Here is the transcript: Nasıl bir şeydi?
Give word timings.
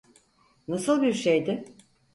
Nasıl 0.67 1.01
bir 1.01 1.13
şeydi? 1.13 1.65